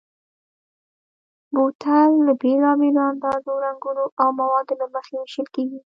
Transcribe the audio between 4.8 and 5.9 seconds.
له مخې وېشل کېږي.